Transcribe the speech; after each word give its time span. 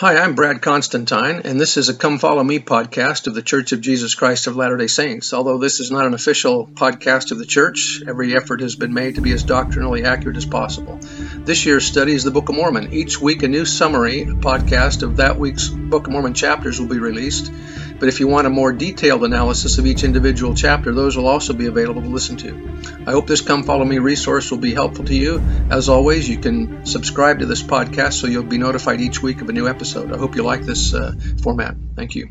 Hi, 0.00 0.16
I'm 0.16 0.36
Brad 0.36 0.62
Constantine, 0.62 1.40
and 1.42 1.60
this 1.60 1.76
is 1.76 1.88
a 1.88 1.92
Come 1.92 2.20
Follow 2.20 2.44
Me 2.44 2.60
podcast 2.60 3.26
of 3.26 3.34
the 3.34 3.42
Church 3.42 3.72
of 3.72 3.80
Jesus 3.80 4.14
Christ 4.14 4.46
of 4.46 4.54
Latter 4.54 4.76
day 4.76 4.86
Saints. 4.86 5.34
Although 5.34 5.58
this 5.58 5.80
is 5.80 5.90
not 5.90 6.06
an 6.06 6.14
official 6.14 6.68
podcast 6.68 7.32
of 7.32 7.38
the 7.38 7.44
church, 7.44 8.00
every 8.06 8.36
effort 8.36 8.60
has 8.60 8.76
been 8.76 8.94
made 8.94 9.16
to 9.16 9.22
be 9.22 9.32
as 9.32 9.42
doctrinally 9.42 10.04
accurate 10.04 10.36
as 10.36 10.46
possible. 10.46 11.00
This 11.38 11.66
year's 11.66 11.84
study 11.84 12.12
is 12.12 12.22
the 12.22 12.30
Book 12.30 12.48
of 12.48 12.54
Mormon. 12.54 12.92
Each 12.92 13.20
week, 13.20 13.42
a 13.42 13.48
new 13.48 13.64
summary 13.64 14.24
podcast 14.24 15.02
of 15.02 15.16
that 15.16 15.36
week's 15.36 15.66
Book 15.68 16.06
of 16.06 16.12
Mormon 16.12 16.34
chapters 16.34 16.78
will 16.78 16.86
be 16.86 17.00
released. 17.00 17.50
But 17.98 18.08
if 18.08 18.20
you 18.20 18.28
want 18.28 18.46
a 18.46 18.50
more 18.50 18.72
detailed 18.72 19.24
analysis 19.24 19.78
of 19.78 19.86
each 19.86 20.04
individual 20.04 20.54
chapter, 20.54 20.94
those 20.94 21.16
will 21.16 21.26
also 21.26 21.52
be 21.52 21.66
available 21.66 22.02
to 22.02 22.08
listen 22.08 22.36
to. 22.36 23.02
I 23.06 23.10
hope 23.10 23.26
this 23.26 23.40
Come 23.40 23.64
Follow 23.64 23.84
Me 23.84 23.98
resource 23.98 24.50
will 24.50 24.58
be 24.58 24.72
helpful 24.72 25.04
to 25.06 25.14
you. 25.14 25.42
As 25.68 25.88
always, 25.88 26.28
you 26.28 26.38
can 26.38 26.86
subscribe 26.86 27.40
to 27.40 27.46
this 27.46 27.62
podcast 27.62 28.12
so 28.12 28.28
you'll 28.28 28.44
be 28.44 28.58
notified 28.58 29.00
each 29.00 29.20
week 29.20 29.40
of 29.40 29.48
a 29.48 29.52
new 29.52 29.66
episode. 29.66 30.12
I 30.12 30.16
hope 30.16 30.36
you 30.36 30.44
like 30.44 30.62
this 30.62 30.94
uh, 30.94 31.12
format. 31.42 31.74
Thank 31.96 32.14
you. 32.14 32.30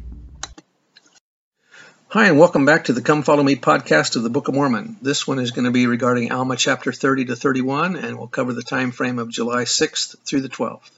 Hi, 2.10 2.28
and 2.28 2.40
welcome 2.40 2.66
back 2.66 2.86
to 2.86 2.94
the 2.94 3.02
Come 3.02 3.24
Follow 3.24 3.44
Me 3.44 3.58
podcast 3.58 4.16
of 4.16 4.24
the 4.24 4.30
Book 4.30 4.48
of 4.48 4.56
Mormon. 4.56 4.96
This 5.02 5.28
one 5.28 5.40
is 5.40 5.52
going 5.52 5.66
to 5.66 5.72
be 5.72 5.88
regarding 5.88 6.32
Alma 6.32 6.56
chapter 6.56 6.94
30 6.94 7.26
to 7.26 7.36
31, 7.36 7.98
and 7.98 8.18
we'll 8.18 8.30
cover 8.30 8.54
the 8.54 8.64
time 8.64 8.92
frame 8.92 9.20
of 9.20 9.28
July 9.28 9.66
6th 9.66 10.16
through 10.26 10.40
the 10.40 10.48
12th. 10.48 10.90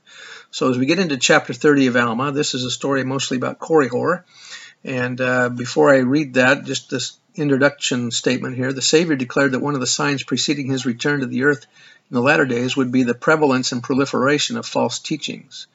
So, 0.51 0.70
as 0.70 0.77
we 0.77 0.85
get 0.85 0.99
into 0.99 1.17
chapter 1.17 1.54
30 1.54 1.88
of 1.88 1.95
Alma, 1.95 2.31
this 2.31 2.54
is 2.54 2.63
a 2.63 2.70
story 2.70 3.04
mostly 3.04 3.38
about 3.38 3.57
Korihor 3.57 4.23
and 4.83 5.19
uh, 5.19 5.49
before 5.49 5.93
I 5.93 5.99
read 5.99 6.35
that, 6.35 6.65
just 6.65 6.89
this 6.89 7.17
introduction 7.35 8.11
statement 8.11 8.55
here 8.55 8.73
the 8.73 8.81
Savior 8.81 9.15
declared 9.15 9.53
that 9.53 9.61
one 9.61 9.75
of 9.75 9.79
the 9.79 9.87
signs 9.87 10.23
preceding 10.23 10.67
his 10.67 10.85
return 10.85 11.21
to 11.21 11.25
the 11.25 11.43
earth 11.43 11.65
in 12.09 12.15
the 12.15 12.21
latter 12.21 12.45
days 12.45 12.75
would 12.75 12.91
be 12.91 13.03
the 13.03 13.13
prevalence 13.13 13.71
and 13.71 13.84
proliferation 13.84 14.57
of 14.57 14.65
false 14.65 14.99
teachings. 14.99 15.67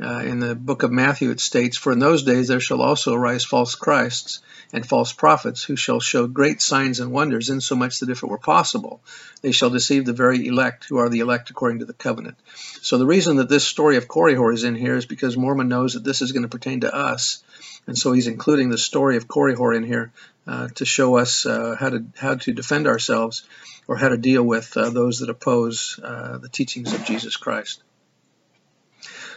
Uh, 0.00 0.20
in 0.20 0.38
the 0.38 0.54
book 0.54 0.84
of 0.84 0.92
Matthew, 0.92 1.30
it 1.30 1.40
states, 1.40 1.76
For 1.76 1.92
in 1.92 1.98
those 1.98 2.22
days 2.22 2.48
there 2.48 2.60
shall 2.60 2.82
also 2.82 3.14
arise 3.14 3.44
false 3.44 3.74
Christs 3.74 4.40
and 4.72 4.86
false 4.86 5.12
prophets, 5.12 5.64
who 5.64 5.74
shall 5.76 5.98
show 5.98 6.26
great 6.26 6.62
signs 6.62 7.00
and 7.00 7.10
wonders, 7.10 7.50
insomuch 7.50 7.98
that 7.98 8.10
if 8.10 8.22
it 8.22 8.28
were 8.28 8.38
possible, 8.38 9.00
they 9.42 9.52
shall 9.52 9.70
deceive 9.70 10.04
the 10.04 10.12
very 10.12 10.46
elect, 10.46 10.84
who 10.84 10.98
are 10.98 11.08
the 11.08 11.20
elect 11.20 11.50
according 11.50 11.80
to 11.80 11.84
the 11.84 11.92
covenant. 11.92 12.36
So 12.80 12.98
the 12.98 13.06
reason 13.06 13.36
that 13.36 13.48
this 13.48 13.66
story 13.66 13.96
of 13.96 14.06
Korihor 14.06 14.54
is 14.54 14.64
in 14.64 14.76
here 14.76 14.96
is 14.96 15.06
because 15.06 15.36
Mormon 15.36 15.68
knows 15.68 15.94
that 15.94 16.04
this 16.04 16.22
is 16.22 16.32
going 16.32 16.44
to 16.44 16.48
pertain 16.48 16.80
to 16.80 16.94
us 16.94 17.42
and 17.88 17.96
so 17.96 18.12
he's 18.12 18.26
including 18.26 18.68
the 18.68 18.78
story 18.78 19.16
of 19.16 19.26
Korihor 19.26 19.74
in 19.74 19.82
here 19.82 20.12
uh, 20.46 20.68
to 20.74 20.84
show 20.84 21.16
us 21.16 21.46
uh, 21.46 21.74
how 21.80 21.88
to 21.88 22.04
how 22.16 22.34
to 22.34 22.52
defend 22.52 22.86
ourselves 22.86 23.44
or 23.88 23.96
how 23.96 24.10
to 24.10 24.18
deal 24.18 24.42
with 24.42 24.76
uh, 24.76 24.90
those 24.90 25.20
that 25.20 25.30
oppose 25.30 25.98
uh, 26.02 26.36
the 26.36 26.50
teachings 26.50 26.92
of 26.92 27.04
Jesus 27.04 27.36
Christ. 27.36 27.82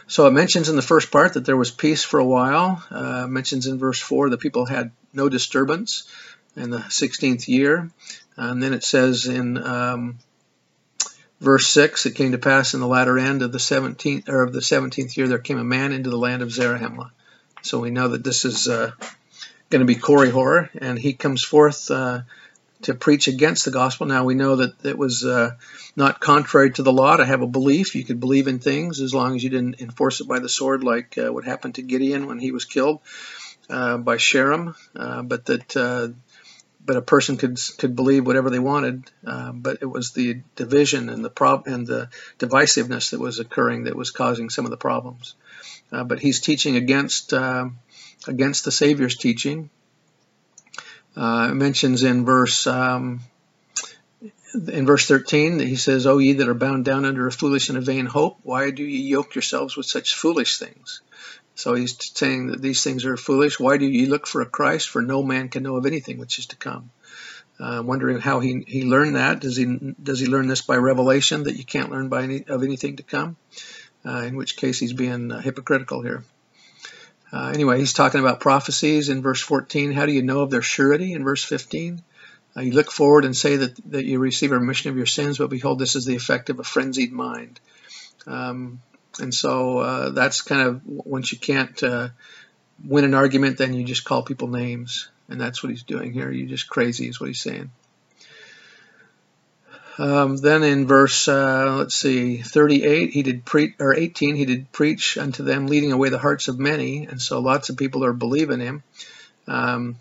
So 0.06 0.26
it 0.26 0.32
mentions 0.32 0.68
in 0.68 0.76
the 0.76 0.82
first 0.82 1.10
part 1.10 1.34
that 1.34 1.44
there 1.44 1.56
was 1.56 1.70
peace 1.70 2.04
for 2.04 2.20
a 2.20 2.24
while. 2.24 2.84
Uh, 2.90 3.26
mentions 3.26 3.66
in 3.66 3.78
verse 3.78 4.00
4 4.00 4.30
the 4.30 4.38
people 4.38 4.66
had 4.66 4.90
no 5.12 5.28
disturbance 5.28 6.04
in 6.56 6.70
the 6.70 6.78
16th 6.78 7.48
year. 7.48 7.90
And 8.36 8.62
then 8.62 8.72
it 8.72 8.84
says 8.84 9.26
in 9.26 9.58
um, 9.58 10.18
verse 11.40 11.66
6 11.68 12.06
it 12.06 12.14
came 12.14 12.32
to 12.32 12.38
pass 12.38 12.74
in 12.74 12.80
the 12.80 12.86
latter 12.86 13.18
end 13.18 13.42
of 13.42 13.52
the 13.52 13.58
17th 13.58 14.28
or 14.28 14.42
of 14.42 14.52
the 14.52 14.60
17th 14.60 15.16
year 15.16 15.28
there 15.28 15.38
came 15.38 15.58
a 15.58 15.64
man 15.64 15.92
into 15.92 16.10
the 16.10 16.18
land 16.18 16.42
of 16.42 16.48
Zarahemla 16.48 17.10
so 17.62 17.78
we 17.78 17.90
know 17.90 18.08
that 18.08 18.24
this 18.24 18.44
is 18.44 18.68
uh, 18.68 18.90
going 19.70 19.80
to 19.80 19.86
be 19.86 19.94
Korihor, 19.94 20.68
and 20.80 20.98
he 20.98 21.14
comes 21.14 21.42
forth 21.42 21.90
uh, 21.90 22.22
to 22.82 22.94
preach 22.94 23.28
against 23.28 23.64
the 23.64 23.70
gospel. 23.70 24.06
Now 24.06 24.24
we 24.24 24.34
know 24.34 24.56
that 24.56 24.84
it 24.84 24.96
was 24.96 25.24
uh, 25.24 25.52
not 25.96 26.20
contrary 26.20 26.70
to 26.72 26.82
the 26.82 26.92
law 26.92 27.16
to 27.16 27.24
have 27.24 27.42
a 27.42 27.46
belief. 27.46 27.94
You 27.94 28.04
could 28.04 28.20
believe 28.20 28.48
in 28.48 28.58
things 28.58 29.00
as 29.00 29.14
long 29.14 29.36
as 29.36 29.44
you 29.44 29.50
didn't 29.50 29.80
enforce 29.80 30.20
it 30.20 30.28
by 30.28 30.38
the 30.38 30.48
sword, 30.48 30.84
like 30.84 31.16
uh, 31.18 31.32
what 31.32 31.44
happened 31.44 31.76
to 31.76 31.82
Gideon 31.82 32.26
when 32.26 32.38
he 32.38 32.52
was 32.52 32.64
killed 32.64 33.00
uh, 33.70 33.98
by 33.98 34.16
Sherem. 34.16 34.74
Uh, 34.94 35.22
but 35.22 35.46
that 35.46 36.14
but 36.84 36.96
a 36.96 37.02
person 37.02 37.36
could 37.36 37.58
could 37.78 37.94
believe 37.94 38.26
whatever 38.26 38.50
they 38.50 38.58
wanted. 38.58 39.10
but 39.22 39.78
it 39.80 39.86
was 39.86 40.12
the 40.12 40.40
division 40.56 41.08
and 41.08 41.24
the 41.24 41.30
prob 41.30 41.66
and 41.66 41.86
the 41.86 42.08
divisiveness 42.38 43.10
that 43.10 43.20
was 43.20 43.38
occurring 43.38 43.84
that 43.84 43.96
was 43.96 44.10
causing 44.10 44.50
some 44.50 44.64
of 44.64 44.70
the 44.70 44.76
problems 44.76 45.36
uh, 45.92 46.04
but 46.04 46.18
he's 46.18 46.40
teaching 46.40 46.76
against 46.76 47.32
uh, 47.32 47.68
against 48.26 48.64
the 48.64 48.70
Savior's 48.70 49.16
teaching. 49.16 49.70
Uh, 51.16 51.52
mentions 51.54 52.02
in 52.02 52.24
verse 52.24 52.66
um, 52.66 53.20
in 54.54 54.86
verse 54.86 55.06
13 55.06 55.58
that 55.58 55.68
he 55.68 55.76
says, 55.76 56.06
"O 56.06 56.18
ye 56.18 56.34
that 56.34 56.48
are 56.48 56.54
bound 56.54 56.84
down 56.84 57.04
under 57.04 57.26
a 57.26 57.32
foolish 57.32 57.68
and 57.68 57.78
a 57.78 57.82
vain 57.82 58.06
hope, 58.06 58.38
why 58.42 58.70
do 58.70 58.82
ye 58.82 59.02
yoke 59.02 59.34
yourselves 59.34 59.76
with 59.76 59.86
such 59.86 60.14
foolish 60.14 60.58
things?" 60.58 61.02
So 61.54 61.74
he's 61.74 61.96
saying 62.16 62.48
that 62.48 62.62
these 62.62 62.82
things 62.82 63.04
are 63.04 63.16
foolish. 63.16 63.60
Why 63.60 63.76
do 63.76 63.86
ye 63.86 64.06
look 64.06 64.26
for 64.26 64.40
a 64.40 64.46
Christ? 64.46 64.88
For 64.88 65.02
no 65.02 65.22
man 65.22 65.48
can 65.50 65.62
know 65.62 65.76
of 65.76 65.84
anything 65.84 66.18
which 66.18 66.38
is 66.38 66.46
to 66.46 66.56
come. 66.56 66.90
Uh, 67.60 67.82
wondering 67.84 68.18
how 68.18 68.40
he, 68.40 68.64
he 68.66 68.84
learned 68.84 69.16
that. 69.16 69.40
Does 69.40 69.56
he 69.56 69.94
does 70.02 70.18
he 70.18 70.26
learn 70.26 70.48
this 70.48 70.62
by 70.62 70.76
revelation 70.76 71.44
that 71.44 71.56
you 71.56 71.64
can't 71.64 71.90
learn 71.90 72.08
by 72.08 72.22
any 72.22 72.44
of 72.48 72.62
anything 72.62 72.96
to 72.96 73.02
come? 73.02 73.36
uh, 74.04 74.18
in 74.18 74.36
which 74.36 74.56
case 74.56 74.78
he's 74.78 74.92
being 74.92 75.30
uh, 75.30 75.40
hypocritical 75.40 76.02
here. 76.02 76.24
Uh, 77.32 77.50
anyway, 77.54 77.78
he's 77.78 77.94
talking 77.94 78.20
about 78.20 78.40
prophecies 78.40 79.08
in 79.08 79.22
verse 79.22 79.40
14. 79.40 79.92
How 79.92 80.06
do 80.06 80.12
you 80.12 80.22
know 80.22 80.40
of 80.40 80.50
their 80.50 80.62
surety 80.62 81.14
in 81.14 81.24
verse 81.24 81.42
15? 81.42 82.02
Uh, 82.54 82.60
you 82.60 82.72
look 82.72 82.90
forward 82.90 83.24
and 83.24 83.34
say 83.34 83.56
that, 83.56 83.74
that 83.90 84.04
you 84.04 84.18
receive 84.18 84.52
a 84.52 84.58
remission 84.58 84.90
of 84.90 84.96
your 84.96 85.06
sins, 85.06 85.38
but 85.38 85.48
behold, 85.48 85.78
this 85.78 85.96
is 85.96 86.04
the 86.04 86.16
effect 86.16 86.50
of 86.50 86.58
a 86.58 86.64
frenzied 86.64 87.12
mind. 87.12 87.58
Um, 88.26 88.82
and 89.18 89.34
so 89.34 89.78
uh, 89.78 90.10
that's 90.10 90.42
kind 90.42 90.62
of 90.62 90.82
once 90.84 91.32
you 91.32 91.38
can't 91.38 91.82
uh, 91.82 92.08
win 92.84 93.04
an 93.04 93.14
argument, 93.14 93.58
then 93.58 93.72
you 93.72 93.84
just 93.84 94.04
call 94.04 94.22
people 94.22 94.48
names. 94.48 95.08
And 95.28 95.40
that's 95.40 95.62
what 95.62 95.70
he's 95.70 95.84
doing 95.84 96.12
here. 96.12 96.30
You're 96.30 96.48
just 96.48 96.68
crazy, 96.68 97.08
is 97.08 97.18
what 97.18 97.28
he's 97.28 97.40
saying. 97.40 97.70
Um, 99.98 100.38
then 100.38 100.62
in 100.62 100.86
verse, 100.86 101.28
uh, 101.28 101.76
let's 101.78 101.94
see, 101.94 102.38
38, 102.38 103.10
he 103.10 103.22
did 103.22 103.44
preach, 103.44 103.74
or 103.78 103.94
18, 103.94 104.36
he 104.36 104.46
did 104.46 104.72
preach 104.72 105.18
unto 105.18 105.42
them, 105.42 105.66
leading 105.66 105.92
away 105.92 106.08
the 106.08 106.18
hearts 106.18 106.48
of 106.48 106.58
many, 106.58 107.06
and 107.06 107.20
so 107.20 107.40
lots 107.40 107.68
of 107.68 107.76
people 107.76 108.04
are 108.04 108.14
believing 108.14 108.60
him. 108.60 108.82
Um, 109.46 109.96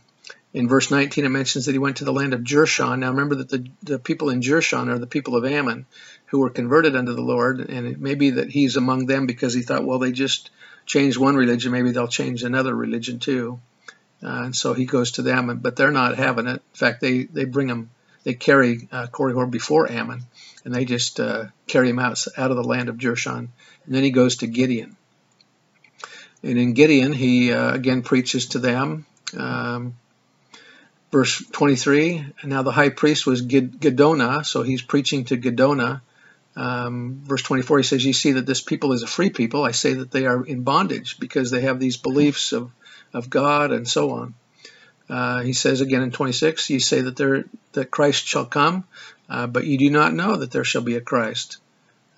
in 0.53 0.67
verse 0.67 0.91
19, 0.91 1.25
it 1.25 1.29
mentions 1.29 1.65
that 1.65 1.73
he 1.73 1.77
went 1.77 1.97
to 1.97 2.05
the 2.05 2.13
land 2.13 2.33
of 2.33 2.41
Jershon. 2.41 2.99
Now 2.99 3.11
remember 3.11 3.35
that 3.35 3.49
the, 3.49 3.67
the 3.83 3.99
people 3.99 4.29
in 4.29 4.41
Jershon 4.41 4.87
are 4.89 4.99
the 4.99 5.07
people 5.07 5.35
of 5.35 5.45
Ammon 5.45 5.85
who 6.27 6.39
were 6.39 6.49
converted 6.49 6.95
unto 6.95 7.13
the 7.13 7.21
Lord, 7.21 7.59
and 7.59 7.85
it 7.85 7.99
may 7.99 8.15
be 8.15 8.31
that 8.31 8.49
he's 8.49 8.77
among 8.77 9.05
them 9.05 9.25
because 9.25 9.53
he 9.53 9.61
thought, 9.61 9.85
well, 9.85 9.99
they 9.99 10.13
just 10.13 10.49
changed 10.85 11.17
one 11.17 11.35
religion, 11.35 11.71
maybe 11.71 11.91
they'll 11.91 12.07
change 12.07 12.43
another 12.43 12.73
religion 12.73 13.19
too. 13.19 13.59
Uh, 14.23 14.43
and 14.43 14.55
so 14.55 14.73
he 14.73 14.85
goes 14.85 15.11
to 15.13 15.21
them, 15.21 15.59
but 15.61 15.75
they're 15.75 15.91
not 15.91 16.17
having 16.17 16.47
it. 16.47 16.61
In 16.73 16.75
fact, 16.75 17.01
they, 17.01 17.23
they 17.23 17.45
bring 17.45 17.67
him 17.67 17.89
they 18.23 18.33
carry 18.33 18.87
uh, 18.91 19.07
Korihor 19.07 19.49
before 19.49 19.89
Ammon, 19.91 20.23
and 20.63 20.73
they 20.73 20.85
just 20.85 21.19
uh, 21.19 21.45
carry 21.67 21.89
him 21.89 21.99
out, 21.99 22.23
out 22.37 22.51
of 22.51 22.57
the 22.57 22.63
land 22.63 22.89
of 22.89 22.97
Jershon. 22.97 23.47
And 23.85 23.95
then 23.95 24.03
he 24.03 24.11
goes 24.11 24.37
to 24.37 24.47
Gideon. 24.47 24.95
And 26.43 26.57
in 26.57 26.73
Gideon, 26.73 27.13
he 27.13 27.51
uh, 27.51 27.73
again 27.73 28.01
preaches 28.01 28.47
to 28.47 28.59
them. 28.59 29.05
Um, 29.37 29.95
verse 31.11 31.43
23, 31.51 32.25
now 32.45 32.63
the 32.63 32.71
high 32.71 32.89
priest 32.89 33.25
was 33.25 33.41
Giddonah, 33.41 34.43
so 34.43 34.63
he's 34.63 34.81
preaching 34.81 35.25
to 35.25 35.37
Giddonah. 35.37 36.01
Um, 36.55 37.21
verse 37.23 37.41
24, 37.43 37.77
he 37.77 37.83
says, 37.83 38.05
You 38.05 38.13
see 38.13 38.33
that 38.33 38.45
this 38.45 38.61
people 38.61 38.93
is 38.93 39.03
a 39.03 39.07
free 39.07 39.29
people. 39.29 39.63
I 39.63 39.71
say 39.71 39.93
that 39.93 40.11
they 40.11 40.25
are 40.25 40.43
in 40.43 40.63
bondage 40.63 41.19
because 41.19 41.51
they 41.51 41.61
have 41.61 41.79
these 41.79 41.97
beliefs 41.97 42.51
of, 42.51 42.71
of 43.13 43.29
God 43.29 43.71
and 43.71 43.87
so 43.87 44.11
on. 44.11 44.33
Uh, 45.11 45.41
he 45.41 45.51
says 45.51 45.81
again 45.81 46.01
in 46.01 46.11
26, 46.11 46.69
you 46.69 46.79
say 46.79 47.01
that 47.01 47.17
there 47.17 47.43
that 47.73 47.91
Christ 47.91 48.25
shall 48.25 48.45
come, 48.45 48.85
uh, 49.29 49.45
but 49.45 49.65
you 49.65 49.77
do 49.77 49.89
not 49.89 50.13
know 50.13 50.37
that 50.37 50.51
there 50.51 50.63
shall 50.63 50.83
be 50.83 50.95
a 50.95 51.01
Christ, 51.01 51.57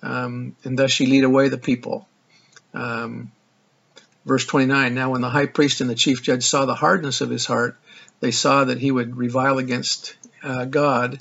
um, 0.00 0.54
and 0.62 0.78
thus 0.78 1.00
ye 1.00 1.06
lead 1.08 1.24
away 1.24 1.48
the 1.48 1.58
people. 1.58 2.06
Um, 2.72 3.32
verse 4.24 4.46
29. 4.46 4.94
Now 4.94 5.10
when 5.10 5.22
the 5.22 5.28
high 5.28 5.46
priest 5.46 5.80
and 5.80 5.90
the 5.90 5.96
chief 5.96 6.22
judge 6.22 6.44
saw 6.44 6.66
the 6.66 6.74
hardness 6.76 7.20
of 7.20 7.30
his 7.30 7.46
heart, 7.46 7.76
they 8.20 8.30
saw 8.30 8.64
that 8.64 8.78
he 8.78 8.92
would 8.92 9.16
revile 9.16 9.58
against 9.58 10.14
uh, 10.44 10.64
God, 10.64 11.18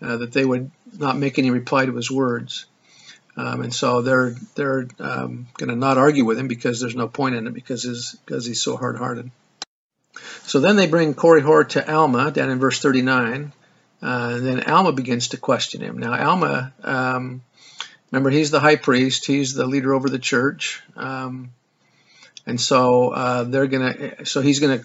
uh, 0.00 0.16
that 0.16 0.32
they 0.32 0.46
would 0.46 0.70
not 0.98 1.18
make 1.18 1.38
any 1.38 1.50
reply 1.50 1.84
to 1.84 1.94
his 1.94 2.10
words. 2.10 2.64
Um, 3.36 3.60
and 3.60 3.74
so 3.74 4.00
they're 4.00 4.34
they're 4.54 4.88
um, 4.98 5.48
going 5.58 5.68
to 5.68 5.76
not 5.76 5.98
argue 5.98 6.24
with 6.24 6.38
him 6.38 6.48
because 6.48 6.80
there's 6.80 6.96
no 6.96 7.08
point 7.08 7.34
in 7.34 7.46
it 7.46 7.52
because 7.52 7.82
his, 7.82 8.16
because 8.24 8.46
he's 8.46 8.62
so 8.62 8.78
hard-hearted. 8.78 9.30
So 10.50 10.58
then 10.58 10.74
they 10.74 10.88
bring 10.88 11.14
Korihor 11.14 11.68
to 11.68 11.94
Alma 11.94 12.32
down 12.32 12.50
in 12.50 12.58
verse 12.58 12.80
39. 12.80 13.52
Uh, 14.02 14.32
and 14.34 14.44
then 14.44 14.64
Alma 14.64 14.90
begins 14.90 15.28
to 15.28 15.36
question 15.36 15.80
him. 15.80 15.96
Now, 15.96 16.12
Alma, 16.12 16.72
um, 16.82 17.42
remember, 18.10 18.30
he's 18.30 18.50
the 18.50 18.58
high 18.58 18.74
priest, 18.74 19.26
he's 19.26 19.54
the 19.54 19.64
leader 19.64 19.94
over 19.94 20.08
the 20.08 20.18
church. 20.18 20.82
Um, 20.96 21.52
and 22.46 22.60
so 22.60 23.10
uh, 23.10 23.44
they're 23.44 23.68
gonna, 23.68 24.26
so 24.26 24.40
he's 24.40 24.58
gonna 24.58 24.80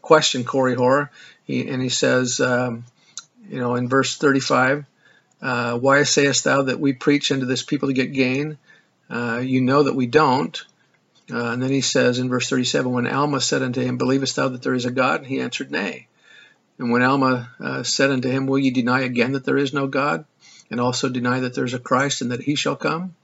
question 0.00 0.44
Korihor. 0.44 1.10
He, 1.44 1.68
and 1.68 1.82
he 1.82 1.90
says, 1.90 2.40
um, 2.40 2.86
you 3.46 3.60
know, 3.60 3.74
in 3.74 3.90
verse 3.90 4.16
35, 4.16 4.86
uh, 5.42 5.78
why 5.78 6.02
sayest 6.04 6.44
thou 6.44 6.62
that 6.62 6.80
we 6.80 6.94
preach 6.94 7.30
unto 7.30 7.44
this 7.44 7.62
people 7.62 7.88
to 7.88 7.94
get 7.94 8.14
gain? 8.14 8.56
Uh, 9.10 9.42
you 9.44 9.60
know 9.60 9.82
that 9.82 9.94
we 9.94 10.06
don't. 10.06 10.64
Uh, 11.32 11.52
and 11.52 11.62
then 11.62 11.70
he 11.70 11.80
says 11.80 12.18
in 12.18 12.28
verse 12.28 12.48
37, 12.48 12.90
When 12.90 13.06
Alma 13.06 13.40
said 13.40 13.62
unto 13.62 13.80
him, 13.80 13.98
Believest 13.98 14.36
thou 14.36 14.48
that 14.48 14.62
there 14.62 14.74
is 14.74 14.84
a 14.84 14.90
God? 14.90 15.26
He 15.26 15.40
answered, 15.40 15.70
Nay. 15.70 16.08
And 16.78 16.90
when 16.90 17.02
Alma 17.02 17.50
uh, 17.60 17.82
said 17.82 18.10
unto 18.10 18.28
him, 18.28 18.46
Will 18.46 18.58
ye 18.58 18.70
deny 18.70 19.00
again 19.00 19.32
that 19.32 19.44
there 19.44 19.58
is 19.58 19.72
no 19.72 19.86
God? 19.86 20.24
And 20.70 20.80
also 20.80 21.08
deny 21.08 21.40
that 21.40 21.54
there's 21.54 21.74
a 21.74 21.78
Christ 21.78 22.22
and 22.22 22.32
that 22.32 22.42
he 22.42 22.54
shall 22.54 22.76
come? 22.76 23.14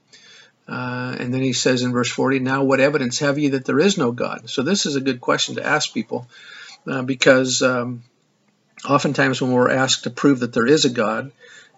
Uh, 0.67 1.15
and 1.17 1.33
then 1.33 1.41
he 1.41 1.53
says 1.53 1.81
in 1.81 1.93
verse 1.93 2.11
40, 2.11 2.39
Now 2.39 2.63
what 2.63 2.79
evidence 2.79 3.19
have 3.19 3.39
ye 3.39 3.49
that 3.49 3.65
there 3.65 3.79
is 3.79 3.97
no 3.97 4.11
God? 4.11 4.49
So 4.49 4.63
this 4.63 4.85
is 4.85 4.95
a 4.95 5.01
good 5.01 5.21
question 5.21 5.55
to 5.55 5.65
ask 5.65 5.93
people 5.93 6.27
uh, 6.85 7.03
because 7.03 7.61
um, 7.61 8.03
oftentimes 8.87 9.41
when 9.41 9.51
we're 9.51 9.71
asked 9.71 10.03
to 10.03 10.09
prove 10.09 10.41
that 10.41 10.53
there 10.53 10.67
is 10.67 10.85
a 10.85 10.89
God, 10.89 11.31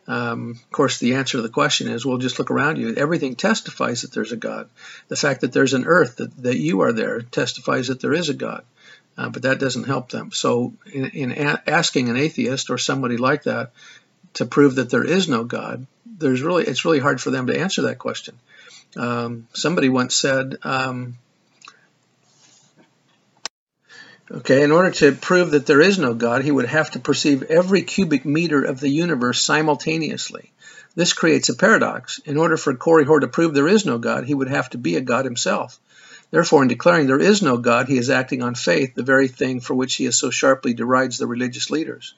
um, 0.09 0.59
of 0.63 0.71
course, 0.71 0.97
the 0.97 1.13
answer 1.15 1.37
to 1.37 1.43
the 1.43 1.49
question 1.49 1.87
is, 1.87 2.03
well, 2.03 2.17
just 2.17 2.39
look 2.39 2.49
around 2.49 2.77
you. 2.77 2.95
Everything 2.95 3.35
testifies 3.35 4.01
that 4.01 4.11
there's 4.11 4.31
a 4.31 4.37
God. 4.37 4.67
The 5.07 5.15
fact 5.15 5.41
that 5.41 5.53
there's 5.53 5.75
an 5.75 5.85
earth, 5.85 6.15
that, 6.15 6.35
that 6.41 6.57
you 6.57 6.81
are 6.81 6.91
there, 6.91 7.21
testifies 7.21 7.89
that 7.89 8.01
there 8.01 8.13
is 8.13 8.27
a 8.27 8.33
God. 8.33 8.65
Uh, 9.15 9.29
but 9.29 9.43
that 9.43 9.59
doesn't 9.59 9.83
help 9.83 10.09
them. 10.09 10.31
So, 10.31 10.73
in, 10.91 11.11
in 11.11 11.31
a- 11.31 11.61
asking 11.67 12.09
an 12.09 12.17
atheist 12.17 12.71
or 12.71 12.79
somebody 12.79 13.17
like 13.17 13.43
that 13.43 13.71
to 14.33 14.47
prove 14.47 14.75
that 14.75 14.89
there 14.89 15.03
is 15.03 15.29
no 15.29 15.43
God, 15.43 15.85
there's 16.05 16.41
really 16.41 16.63
it's 16.63 16.85
really 16.85 16.99
hard 16.99 17.21
for 17.21 17.29
them 17.29 17.45
to 17.47 17.59
answer 17.59 17.83
that 17.83 17.99
question. 17.99 18.39
Um, 18.97 19.47
somebody 19.53 19.89
once 19.89 20.15
said, 20.15 20.57
um, 20.63 21.17
Okay, 24.31 24.61
in 24.61 24.71
order 24.71 24.91
to 24.91 25.13
prove 25.13 25.51
that 25.51 25.65
there 25.65 25.81
is 25.81 25.97
no 25.97 26.13
God, 26.13 26.43
he 26.43 26.51
would 26.51 26.67
have 26.67 26.91
to 26.91 26.99
perceive 26.99 27.43
every 27.43 27.81
cubic 27.81 28.25
meter 28.25 28.63
of 28.63 28.79
the 28.79 28.89
universe 28.89 29.41
simultaneously. 29.41 30.51
This 30.93 31.13
creates 31.13 31.49
a 31.49 31.55
paradox. 31.55 32.19
In 32.25 32.37
order 32.37 32.55
for 32.55 32.75
Korihor 32.75 33.21
to 33.21 33.27
prove 33.27 33.55
there 33.55 33.67
is 33.67 33.87
no 33.87 33.97
God, 33.97 34.25
he 34.25 34.35
would 34.35 34.49
have 34.49 34.69
to 34.71 34.77
be 34.77 34.97
a 34.97 35.01
God 35.01 35.25
himself. 35.25 35.79
Therefore, 36.29 36.61
in 36.61 36.67
declaring 36.67 37.07
there 37.07 37.19
is 37.19 37.41
no 37.41 37.57
God, 37.57 37.87
he 37.87 37.97
is 37.97 38.11
acting 38.11 38.43
on 38.43 38.53
faith, 38.53 38.93
the 38.93 39.01
very 39.01 39.27
thing 39.27 39.61
for 39.61 39.73
which 39.73 39.95
he 39.95 40.11
so 40.11 40.29
sharply 40.29 40.75
derides 40.75 41.17
the 41.17 41.25
religious 41.25 41.71
leaders. 41.71 42.13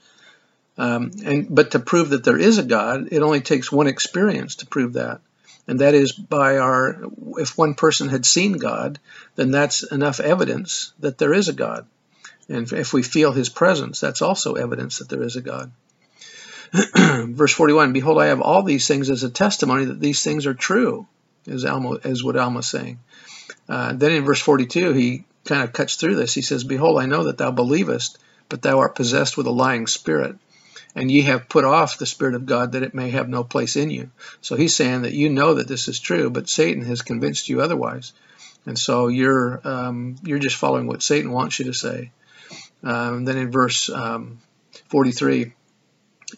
Um, 0.78 1.12
and 1.24 1.48
but 1.54 1.72
to 1.72 1.80
prove 1.80 2.10
that 2.10 2.26
there 2.26 2.38
is 2.38 2.58
a 2.58 2.64
God, 2.64 3.08
it 3.12 3.22
only 3.22 3.40
takes 3.40 3.72
one 3.72 3.88
experience 3.88 4.56
to 4.56 4.66
prove 4.66 4.94
that, 4.94 5.22
and 5.68 5.80
that 5.80 5.94
is 5.94 6.12
by 6.12 6.58
our. 6.58 7.04
If 7.38 7.58
one 7.58 7.76
person 7.76 8.10
had 8.10 8.26
seen 8.26 8.54
God, 8.54 9.00
then 9.36 9.52
that's 9.52 9.84
enough 9.84 10.20
evidence 10.20 10.92
that 11.00 11.18
there 11.18 11.34
is 11.34 11.48
a 11.48 11.54
God. 11.54 11.86
And 12.52 12.72
if 12.74 12.94
we 12.94 13.02
feel 13.02 13.32
his 13.32 13.50
presence, 13.50 14.00
that's 14.00 14.22
also 14.22 14.54
evidence 14.54 15.00
that 15.00 15.10
there 15.10 15.24
is 15.24 15.38
a 15.38 15.42
God. 15.42 15.72
Verse 16.96 17.54
41 17.54 17.94
Behold, 17.94 18.22
I 18.22 18.28
have 18.28 18.42
all 18.42 18.64
these 18.64 18.88
things 18.88 19.10
as 19.10 19.24
a 19.24 19.30
testimony 19.30 19.86
that 19.86 20.00
these 20.00 20.24
things 20.24 20.46
are 20.46 20.54
true, 20.54 21.08
is, 21.46 21.66
Alma, 21.66 22.00
is 22.04 22.24
what 22.24 22.38
Alma's 22.38 22.68
saying. 22.68 23.00
Uh, 23.68 23.94
then 23.94 24.12
in 24.12 24.26
verse 24.26 24.42
42, 24.42 24.94
he 24.94 25.24
kind 25.46 25.64
of 25.64 25.74
cuts 25.74 25.96
through 25.96 26.16
this. 26.16 26.34
He 26.34 26.42
says, 26.42 26.64
Behold, 26.64 27.00
I 27.00 27.06
know 27.06 27.26
that 27.26 27.38
thou 27.38 27.52
believest, 27.52 28.18
but 28.50 28.62
thou 28.62 28.80
art 28.80 28.96
possessed 28.96 29.38
with 29.38 29.48
a 29.48 29.52
lying 29.52 29.88
spirit. 29.88 30.36
And 30.94 31.10
ye 31.10 31.22
have 31.22 31.48
put 31.48 31.64
off 31.64 31.98
the 31.98 32.06
Spirit 32.06 32.36
of 32.36 32.46
God 32.46 32.74
that 32.74 32.84
it 32.84 32.94
may 32.94 33.12
have 33.12 33.30
no 33.30 33.46
place 33.46 33.78
in 33.78 33.92
you. 33.92 34.12
So 34.42 34.58
he's 34.58 34.76
saying 34.76 35.04
that 35.04 35.14
you 35.14 35.30
know 35.30 35.54
that 35.54 35.70
this 35.70 35.88
is 35.88 36.00
true, 36.00 36.30
but 36.30 36.50
Satan 36.50 36.84
has 36.84 37.02
convinced 37.02 37.48
you 37.48 37.62
otherwise. 37.62 38.12
And 38.66 38.78
so 38.78 39.08
you're 39.08 39.62
um, 39.64 40.18
you're 40.24 40.40
just 40.40 40.58
following 40.58 40.88
what 40.88 41.02
Satan 41.02 41.32
wants 41.32 41.60
you 41.60 41.66
to 41.66 41.74
say. 41.74 42.12
Um, 42.84 43.26
then 43.26 43.38
in 43.38 43.52
verse 43.52 43.90
um, 43.90 44.40
43, 44.90 45.54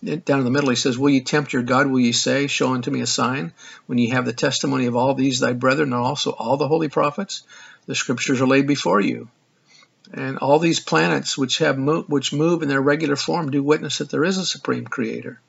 down 0.04 0.40
in 0.40 0.46
the 0.46 0.52
middle, 0.52 0.70
he 0.70 0.76
says, 0.76 0.98
Will 0.98 1.10
ye 1.10 1.22
tempt 1.22 1.54
your 1.54 1.64
God? 1.64 1.88
Will 1.88 2.00
ye 2.00 2.12
say, 2.12 2.48
Show 2.48 2.74
unto 2.74 2.92
me 2.92 3.02
a 3.02 3.08
sign, 3.08 3.54
when 3.86 3.98
ye 3.98 4.10
have 4.10 4.26
the 4.26 4.34
testimony 4.34 4.88
of 4.88 4.96
all 4.96 5.14
these 5.14 5.40
thy 5.40 5.54
brethren, 5.54 5.94
and 5.94 6.02
also 6.02 6.32
all 6.32 6.58
the 6.58 6.68
holy 6.68 6.90
prophets? 6.90 7.44
The 7.86 7.96
scriptures 7.96 8.42
are 8.42 8.48
laid 8.48 8.68
before 8.68 9.02
you. 9.02 9.30
And 10.14 10.38
all 10.38 10.60
these 10.60 10.80
planets 10.80 11.38
which 11.38 11.60
have 11.60 11.78
mo- 11.78 12.06
which 12.08 12.34
move 12.34 12.62
in 12.62 12.70
their 12.70 12.82
regular 12.82 13.16
form 13.16 13.52
do 13.52 13.64
witness 13.64 14.00
that 14.00 14.10
there 14.10 14.24
is 14.24 14.38
a 14.38 14.46
supreme 14.46 14.86
creator. 14.86 15.40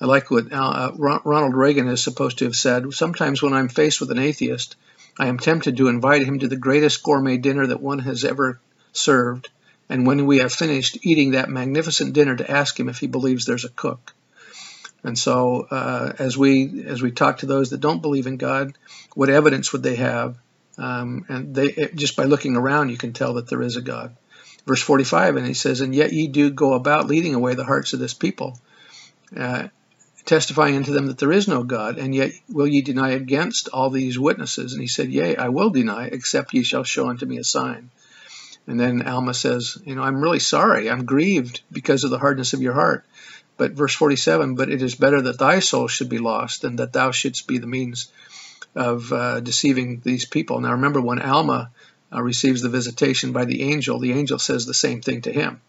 I 0.00 0.06
like 0.06 0.30
what 0.30 0.52
uh, 0.52 0.92
Ronald 0.96 1.54
Reagan 1.54 1.88
is 1.88 2.02
supposed 2.02 2.38
to 2.38 2.46
have 2.46 2.56
said. 2.56 2.92
Sometimes 2.92 3.42
when 3.42 3.52
I'm 3.52 3.68
faced 3.68 4.00
with 4.00 4.10
an 4.10 4.18
atheist, 4.18 4.76
I 5.18 5.28
am 5.28 5.38
tempted 5.38 5.76
to 5.76 5.88
invite 5.88 6.24
him 6.24 6.40
to 6.40 6.48
the 6.48 6.56
greatest 6.56 7.02
gourmet 7.02 7.36
dinner 7.36 7.66
that 7.66 7.80
one 7.80 8.00
has 8.00 8.24
ever 8.24 8.58
served 8.92 9.50
and 9.92 10.06
when 10.06 10.24
we 10.24 10.38
have 10.38 10.54
finished 10.54 10.96
eating 11.02 11.32
that 11.32 11.50
magnificent 11.50 12.14
dinner 12.14 12.34
to 12.34 12.50
ask 12.50 12.80
him 12.80 12.88
if 12.88 12.96
he 12.96 13.06
believes 13.06 13.44
there's 13.44 13.66
a 13.66 13.68
cook. 13.68 14.14
And 15.04 15.18
so, 15.18 15.66
uh, 15.70 16.14
as 16.18 16.38
we 16.38 16.84
as 16.86 17.02
we 17.02 17.10
talk 17.10 17.38
to 17.38 17.46
those 17.46 17.68
that 17.70 17.80
don't 17.80 18.00
believe 18.00 18.26
in 18.26 18.38
God, 18.38 18.72
what 19.14 19.28
evidence 19.28 19.70
would 19.70 19.82
they 19.82 19.96
have? 19.96 20.38
Um, 20.78 21.26
and 21.28 21.54
they 21.54 21.66
it, 21.66 21.94
just 21.94 22.16
by 22.16 22.24
looking 22.24 22.56
around, 22.56 22.88
you 22.88 22.96
can 22.96 23.12
tell 23.12 23.34
that 23.34 23.50
there 23.50 23.60
is 23.60 23.76
a 23.76 23.82
God. 23.82 24.16
Verse 24.66 24.80
45, 24.80 25.36
and 25.36 25.46
he 25.46 25.52
says, 25.52 25.82
"And 25.82 25.94
yet 25.94 26.14
ye 26.14 26.26
do 26.26 26.48
go 26.48 26.72
about 26.72 27.08
leading 27.08 27.34
away 27.34 27.54
the 27.54 27.70
hearts 27.72 27.92
of 27.92 28.00
this 28.00 28.14
people, 28.14 28.58
uh, 29.36 29.68
testifying 30.24 30.76
unto 30.76 30.94
them 30.94 31.08
that 31.08 31.18
there 31.18 31.32
is 31.32 31.48
no 31.48 31.64
God. 31.64 31.98
And 31.98 32.14
yet 32.14 32.32
will 32.48 32.66
ye 32.66 32.80
deny 32.80 33.10
against 33.10 33.68
all 33.68 33.90
these 33.90 34.18
witnesses?" 34.18 34.72
And 34.72 34.80
he 34.80 34.88
said, 34.88 35.12
"Yea, 35.12 35.36
I 35.36 35.50
will 35.50 35.68
deny, 35.68 36.06
except 36.06 36.54
ye 36.54 36.62
shall 36.62 36.84
show 36.84 37.10
unto 37.10 37.26
me 37.26 37.36
a 37.36 37.44
sign." 37.44 37.90
And 38.66 38.78
then 38.78 39.02
Alma 39.02 39.34
says, 39.34 39.78
You 39.84 39.94
know, 39.94 40.02
I'm 40.02 40.22
really 40.22 40.38
sorry. 40.38 40.90
I'm 40.90 41.04
grieved 41.04 41.62
because 41.70 42.04
of 42.04 42.10
the 42.10 42.18
hardness 42.18 42.52
of 42.52 42.62
your 42.62 42.74
heart. 42.74 43.04
But 43.56 43.72
verse 43.72 43.94
47, 43.94 44.54
but 44.54 44.70
it 44.70 44.82
is 44.82 44.94
better 44.94 45.20
that 45.22 45.38
thy 45.38 45.60
soul 45.60 45.88
should 45.88 46.08
be 46.08 46.18
lost 46.18 46.62
than 46.62 46.76
that 46.76 46.92
thou 46.92 47.10
shouldst 47.10 47.46
be 47.46 47.58
the 47.58 47.66
means 47.66 48.10
of 48.74 49.12
uh, 49.12 49.40
deceiving 49.40 50.00
these 50.02 50.24
people. 50.24 50.60
Now 50.60 50.72
remember, 50.72 51.00
when 51.00 51.20
Alma 51.20 51.70
uh, 52.12 52.22
receives 52.22 52.62
the 52.62 52.68
visitation 52.68 53.32
by 53.32 53.44
the 53.44 53.62
angel, 53.62 53.98
the 53.98 54.12
angel 54.12 54.38
says 54.38 54.64
the 54.64 54.74
same 54.74 55.00
thing 55.00 55.22
to 55.22 55.32
him 55.32 55.60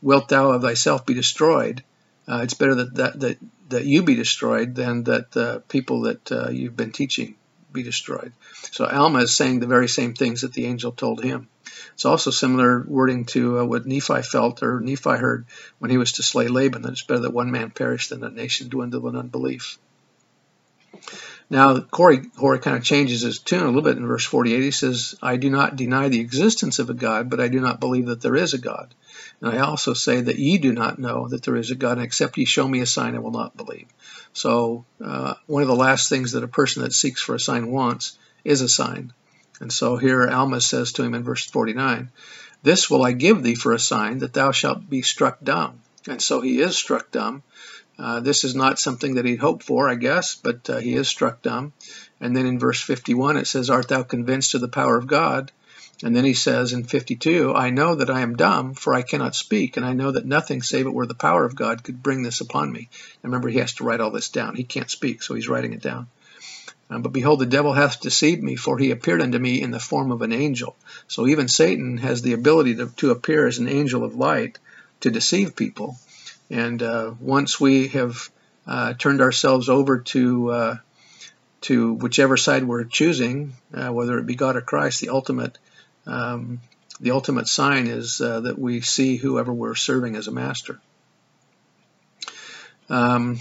Wilt 0.00 0.28
thou 0.28 0.52
of 0.52 0.62
thyself 0.62 1.04
be 1.04 1.14
destroyed? 1.14 1.82
Uh, 2.28 2.40
it's 2.42 2.54
better 2.54 2.76
that, 2.76 2.94
that, 2.94 3.20
that, 3.20 3.38
that 3.68 3.84
you 3.84 4.02
be 4.02 4.14
destroyed 4.14 4.74
than 4.76 5.04
that 5.04 5.32
the 5.32 5.62
people 5.68 6.02
that 6.02 6.30
uh, 6.30 6.50
you've 6.50 6.76
been 6.76 6.92
teaching 6.92 7.34
be 7.72 7.82
destroyed. 7.82 8.32
So 8.70 8.86
Alma 8.86 9.20
is 9.20 9.36
saying 9.36 9.60
the 9.60 9.66
very 9.66 9.88
same 9.88 10.14
things 10.14 10.42
that 10.42 10.52
the 10.52 10.66
angel 10.66 10.92
told 10.92 11.22
him. 11.22 11.48
It's 11.94 12.04
also 12.04 12.30
similar 12.30 12.82
wording 12.86 13.26
to 13.26 13.60
uh, 13.60 13.64
what 13.64 13.86
Nephi 13.86 14.22
felt 14.22 14.62
or 14.62 14.80
Nephi 14.80 15.10
heard 15.10 15.46
when 15.78 15.90
he 15.90 15.98
was 15.98 16.12
to 16.12 16.22
slay 16.22 16.48
Laban, 16.48 16.82
that 16.82 16.92
it's 16.92 17.02
better 17.02 17.20
that 17.20 17.32
one 17.32 17.50
man 17.50 17.70
perish 17.70 18.08
than 18.08 18.24
a 18.24 18.30
nation 18.30 18.68
dwindle 18.68 19.08
in 19.08 19.16
unbelief. 19.16 19.78
Now, 21.52 21.80
Corey, 21.80 22.20
Corey 22.20 22.60
kind 22.60 22.78
of 22.78 22.82
changes 22.82 23.20
his 23.20 23.38
tune 23.38 23.60
a 23.60 23.66
little 23.66 23.82
bit 23.82 23.98
in 23.98 24.06
verse 24.06 24.24
48. 24.24 24.62
He 24.62 24.70
says, 24.70 25.14
I 25.20 25.36
do 25.36 25.50
not 25.50 25.76
deny 25.76 26.08
the 26.08 26.20
existence 26.20 26.78
of 26.78 26.88
a 26.88 26.94
God, 26.94 27.28
but 27.28 27.40
I 27.40 27.48
do 27.48 27.60
not 27.60 27.78
believe 27.78 28.06
that 28.06 28.22
there 28.22 28.36
is 28.36 28.54
a 28.54 28.58
God. 28.58 28.94
And 29.42 29.50
I 29.50 29.58
also 29.58 29.92
say 29.92 30.22
that 30.22 30.38
ye 30.38 30.56
do 30.56 30.72
not 30.72 30.98
know 30.98 31.28
that 31.28 31.42
there 31.42 31.56
is 31.56 31.70
a 31.70 31.74
God, 31.74 31.98
and 31.98 32.04
except 32.06 32.38
ye 32.38 32.46
show 32.46 32.66
me 32.66 32.80
a 32.80 32.86
sign, 32.86 33.14
I 33.14 33.18
will 33.18 33.32
not 33.32 33.54
believe. 33.54 33.86
So, 34.32 34.86
uh, 35.04 35.34
one 35.44 35.60
of 35.60 35.68
the 35.68 35.76
last 35.76 36.08
things 36.08 36.32
that 36.32 36.42
a 36.42 36.48
person 36.48 36.84
that 36.84 36.94
seeks 36.94 37.20
for 37.20 37.34
a 37.34 37.40
sign 37.40 37.70
wants 37.70 38.16
is 38.44 38.62
a 38.62 38.68
sign. 38.68 39.12
And 39.60 39.70
so 39.70 39.98
here 39.98 40.26
Alma 40.26 40.58
says 40.62 40.92
to 40.92 41.02
him 41.02 41.12
in 41.12 41.22
verse 41.22 41.44
49, 41.44 42.10
This 42.62 42.88
will 42.88 43.04
I 43.04 43.12
give 43.12 43.42
thee 43.42 43.56
for 43.56 43.74
a 43.74 43.78
sign 43.78 44.20
that 44.20 44.32
thou 44.32 44.52
shalt 44.52 44.88
be 44.88 45.02
struck 45.02 45.44
dumb. 45.44 45.82
And 46.08 46.22
so 46.22 46.40
he 46.40 46.60
is 46.60 46.78
struck 46.78 47.10
dumb. 47.10 47.42
Uh, 47.98 48.20
this 48.20 48.44
is 48.44 48.54
not 48.54 48.78
something 48.78 49.14
that 49.14 49.24
he'd 49.24 49.38
hoped 49.38 49.62
for, 49.62 49.88
I 49.88 49.94
guess, 49.94 50.34
but 50.34 50.68
uh, 50.70 50.78
he 50.78 50.94
is 50.94 51.08
struck 51.08 51.42
dumb. 51.42 51.72
And 52.20 52.36
then 52.36 52.46
in 52.46 52.58
verse 52.58 52.80
51, 52.80 53.36
it 53.36 53.46
says, 53.46 53.70
Art 53.70 53.88
thou 53.88 54.02
convinced 54.02 54.54
of 54.54 54.60
the 54.60 54.68
power 54.68 54.96
of 54.96 55.06
God? 55.06 55.52
And 56.02 56.16
then 56.16 56.24
he 56.24 56.34
says 56.34 56.72
in 56.72 56.82
52, 56.82 57.54
I 57.54 57.70
know 57.70 57.94
that 57.94 58.10
I 58.10 58.22
am 58.22 58.34
dumb, 58.34 58.74
for 58.74 58.92
I 58.92 59.02
cannot 59.02 59.36
speak, 59.36 59.76
and 59.76 59.86
I 59.86 59.92
know 59.92 60.10
that 60.10 60.26
nothing 60.26 60.62
save 60.62 60.86
it 60.86 60.94
were 60.94 61.06
the 61.06 61.14
power 61.14 61.44
of 61.44 61.54
God 61.54 61.84
could 61.84 62.02
bring 62.02 62.22
this 62.22 62.40
upon 62.40 62.72
me. 62.72 62.88
And 63.22 63.30
remember, 63.30 63.48
he 63.48 63.58
has 63.58 63.74
to 63.74 63.84
write 63.84 64.00
all 64.00 64.10
this 64.10 64.28
down. 64.28 64.56
He 64.56 64.64
can't 64.64 64.90
speak, 64.90 65.22
so 65.22 65.34
he's 65.34 65.48
writing 65.48 65.72
it 65.72 65.82
down. 65.82 66.08
Uh, 66.90 66.98
but 66.98 67.12
behold, 67.12 67.38
the 67.38 67.46
devil 67.46 67.72
hath 67.72 68.00
deceived 68.00 68.42
me, 68.42 68.56
for 68.56 68.78
he 68.78 68.90
appeared 68.90 69.22
unto 69.22 69.38
me 69.38 69.62
in 69.62 69.70
the 69.70 69.78
form 69.78 70.10
of 70.10 70.22
an 70.22 70.32
angel. 70.32 70.76
So 71.06 71.26
even 71.26 71.46
Satan 71.46 71.98
has 71.98 72.22
the 72.22 72.32
ability 72.32 72.76
to, 72.76 72.86
to 72.96 73.12
appear 73.12 73.46
as 73.46 73.58
an 73.58 73.68
angel 73.68 74.02
of 74.02 74.16
light 74.16 74.58
to 75.00 75.10
deceive 75.10 75.54
people. 75.54 75.98
And 76.52 76.82
uh, 76.82 77.14
once 77.18 77.58
we 77.58 77.88
have 77.88 78.28
uh, 78.66 78.92
turned 78.92 79.22
ourselves 79.22 79.70
over 79.70 80.00
to 80.00 80.50
uh, 80.50 80.76
to 81.62 81.94
whichever 81.94 82.36
side 82.36 82.64
we're 82.64 82.84
choosing, 82.84 83.54
uh, 83.72 83.90
whether 83.90 84.18
it 84.18 84.26
be 84.26 84.34
God 84.34 84.56
or 84.56 84.60
Christ, 84.60 85.00
the 85.00 85.08
ultimate 85.08 85.56
um, 86.06 86.60
the 87.00 87.12
ultimate 87.12 87.48
sign 87.48 87.86
is 87.86 88.20
uh, 88.20 88.40
that 88.40 88.58
we 88.58 88.82
see 88.82 89.16
whoever 89.16 89.50
we're 89.50 89.74
serving 89.74 90.14
as 90.14 90.28
a 90.28 90.32
master. 90.32 90.78
Um, 92.90 93.40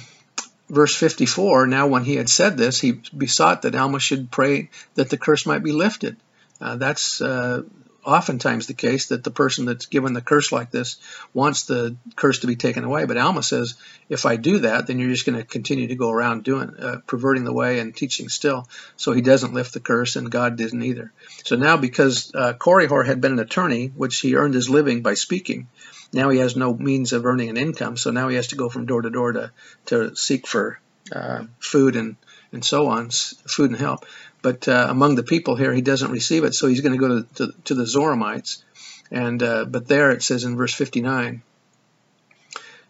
verse 0.69 0.95
54 0.95 1.67
Now, 1.67 1.87
when 1.87 2.05
he 2.05 2.15
had 2.15 2.29
said 2.29 2.55
this, 2.55 2.79
he 2.79 3.01
besought 3.15 3.63
that 3.63 3.75
Alma 3.75 3.99
should 3.99 4.31
pray 4.31 4.69
that 4.95 5.09
the 5.09 5.17
curse 5.17 5.45
might 5.45 5.63
be 5.63 5.73
lifted. 5.73 6.15
Uh, 6.61 6.77
that's 6.77 7.21
uh, 7.21 7.63
oftentimes 8.03 8.67
the 8.67 8.73
case 8.73 9.07
that 9.07 9.23
the 9.23 9.31
person 9.31 9.65
that's 9.65 9.85
given 9.85 10.13
the 10.13 10.21
curse 10.21 10.51
like 10.51 10.71
this 10.71 10.97
wants 11.33 11.63
the 11.63 11.95
curse 12.15 12.39
to 12.39 12.47
be 12.47 12.55
taken 12.55 12.83
away. 12.83 13.05
But 13.05 13.17
Alma 13.17 13.43
says, 13.43 13.75
if 14.09 14.25
I 14.25 14.35
do 14.35 14.59
that, 14.59 14.87
then 14.87 14.99
you're 14.99 15.09
just 15.09 15.25
going 15.25 15.37
to 15.37 15.45
continue 15.45 15.87
to 15.87 15.95
go 15.95 16.09
around 16.09 16.43
doing, 16.43 16.75
uh, 16.77 16.97
perverting 17.05 17.43
the 17.43 17.53
way 17.53 17.79
and 17.79 17.95
teaching 17.95 18.29
still. 18.29 18.67
So 18.97 19.11
he 19.11 19.21
doesn't 19.21 19.53
lift 19.53 19.73
the 19.73 19.79
curse, 19.79 20.15
and 20.15 20.31
God 20.31 20.55
didn't 20.55 20.83
either. 20.83 21.11
So 21.43 21.55
now, 21.55 21.77
because 21.77 22.31
uh, 22.33 22.53
Korihor 22.53 23.05
had 23.05 23.21
been 23.21 23.33
an 23.33 23.39
attorney, 23.39 23.87
which 23.87 24.19
he 24.19 24.35
earned 24.35 24.53
his 24.53 24.69
living 24.69 25.01
by 25.01 25.13
speaking, 25.13 25.67
now 26.13 26.29
he 26.29 26.39
has 26.39 26.55
no 26.55 26.73
means 26.73 27.13
of 27.13 27.25
earning 27.25 27.49
an 27.49 27.57
income. 27.57 27.97
So 27.97 28.11
now 28.11 28.27
he 28.27 28.35
has 28.35 28.47
to 28.47 28.55
go 28.55 28.69
from 28.69 28.85
door 28.85 29.01
to 29.01 29.09
door 29.09 29.33
to 29.33 29.51
to 29.85 30.15
seek 30.15 30.47
for 30.47 30.79
uh, 31.15 31.45
food 31.59 31.95
and 31.95 32.15
and 32.51 32.63
so 32.63 32.87
on, 32.87 33.09
food 33.09 33.71
and 33.71 33.79
help. 33.79 34.05
But 34.41 34.67
uh, 34.67 34.87
among 34.89 35.15
the 35.15 35.23
people 35.23 35.55
here, 35.55 35.73
he 35.73 35.81
doesn't 35.81 36.11
receive 36.11 36.43
it, 36.43 36.53
so 36.53 36.67
he's 36.67 36.81
going 36.81 36.99
to 36.99 37.07
go 37.07 37.21
to, 37.21 37.53
to, 37.65 37.75
the 37.75 37.85
Zoramites. 37.85 38.63
And 39.11 39.41
uh, 39.43 39.65
but 39.65 39.87
there 39.87 40.11
it 40.11 40.23
says 40.23 40.43
in 40.43 40.55
verse 40.55 40.73
59, 40.73 41.41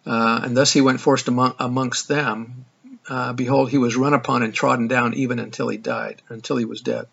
uh, 0.05 0.41
and 0.43 0.55
thus 0.55 0.71
he 0.71 0.81
went 0.81 1.01
forth 1.01 1.27
among, 1.27 1.55
amongst 1.59 2.07
them. 2.07 2.65
Uh, 3.09 3.33
behold, 3.33 3.69
he 3.69 3.77
was 3.77 3.95
run 3.95 4.13
upon 4.13 4.43
and 4.43 4.53
trodden 4.53 4.87
down 4.87 5.15
even 5.15 5.39
until 5.39 5.67
he 5.67 5.77
died, 5.77 6.21
until 6.29 6.57
he 6.57 6.65
was 6.65 6.81
dead. 6.81 7.07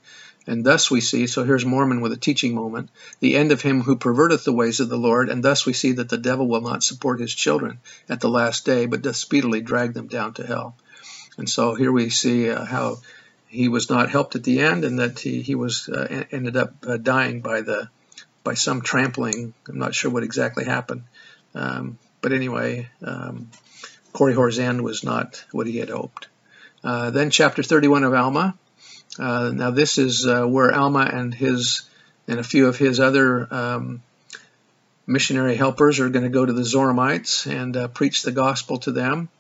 And 0.47 0.65
thus 0.65 0.91
we 0.91 1.03
see, 1.03 1.27
so 1.27 1.45
here's 1.45 1.67
Mormon 1.67 2.01
with 2.01 2.13
a 2.13 2.17
teaching 2.17 2.55
moment, 2.55 2.89
the 3.21 3.37
end 3.37 3.53
of 3.53 3.61
him 3.61 3.83
who 3.83 3.97
perverteth 3.97 4.45
the 4.45 4.53
ways 4.53 4.81
of 4.81 4.89
the 4.89 4.97
Lord, 4.97 5.29
and 5.29 5.43
thus 5.43 5.67
we 5.67 5.75
see 5.75 5.93
that 5.93 6.09
the 6.09 6.17
devil 6.17 6.49
will 6.49 6.63
not 6.63 6.83
support 6.83 7.21
his 7.21 7.35
children 7.35 7.81
at 8.09 8.21
the 8.21 8.31
last 8.31 8.65
day, 8.65 8.87
but 8.87 9.03
doth 9.03 9.17
speedily 9.17 9.61
drag 9.61 9.93
them 9.93 10.07
down 10.07 10.33
to 10.35 10.47
hell. 10.47 10.75
And 11.39 11.49
so 11.49 11.75
here 11.75 11.93
we 11.93 12.11
see 12.11 12.51
uh, 12.51 12.65
how 12.65 12.99
he 13.47 13.69
was 13.69 13.89
not 13.89 14.11
helped 14.11 14.35
at 14.35 14.45
the 14.45 14.61
end, 14.61 14.85
and 14.85 14.99
that 14.99 15.19
he, 15.21 15.41
he 15.41 15.55
was 15.55 15.89
uh, 15.89 16.25
ended 16.31 16.57
up 16.57 16.75
uh, 16.87 16.99
dying 16.99 17.41
by 17.41 17.63
the 17.63 17.89
by 18.45 18.55
some 18.55 18.83
trampling. 18.83 19.55
I'm 19.69 19.79
not 19.79 19.95
sure 19.95 20.11
what 20.11 20.25
exactly 20.25 20.65
happened, 20.65 21.05
um, 21.55 21.99
but 22.21 22.33
anyway, 22.33 22.89
um, 23.03 23.51
Korihor's 24.13 24.59
end 24.59 24.83
was 24.83 25.05
not 25.05 25.45
what 25.53 25.67
he 25.67 25.79
had 25.79 25.91
hoped. 25.91 26.29
Uh, 26.85 27.11
then 27.11 27.31
chapter 27.31 27.63
31 27.63 28.05
of 28.05 28.15
Alma. 28.15 28.57
Uh, 29.19 29.51
now 29.53 29.71
this 29.71 29.99
is 29.99 30.27
uh, 30.27 30.45
where 30.45 30.75
Alma 30.75 31.09
and 31.13 31.33
his 31.33 31.89
and 32.27 32.39
a 32.39 32.45
few 32.45 32.67
of 32.67 32.77
his 32.77 33.01
other 33.01 33.53
um, 33.53 34.03
missionary 35.07 35.57
helpers 35.57 35.99
are 35.99 36.11
going 36.11 36.25
to 36.25 36.31
go 36.31 36.45
to 36.45 36.53
the 36.53 36.63
Zoramites 36.63 37.47
and 37.51 37.95
preach 37.95 38.23
the 38.23 38.33
gospel 38.33 38.79
to 38.81 38.93
them. 38.93 39.31